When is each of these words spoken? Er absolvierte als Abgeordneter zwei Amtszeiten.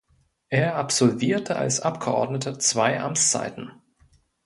Er 0.49 0.77
absolvierte 0.77 1.57
als 1.57 1.79
Abgeordneter 1.79 2.57
zwei 2.57 2.99
Amtszeiten. 3.01 3.71